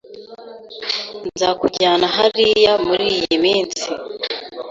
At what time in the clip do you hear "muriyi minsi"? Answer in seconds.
2.85-3.85